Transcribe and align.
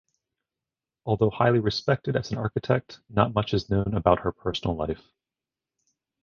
Although 1.05 1.29
highly 1.29 1.59
respected 1.59 2.15
as 2.15 2.31
an 2.31 2.39
architect, 2.39 3.01
not 3.07 3.35
much 3.35 3.53
is 3.53 3.69
known 3.69 3.93
about 3.93 4.21
her 4.21 4.31
personal 4.31 4.75
life. 4.75 5.07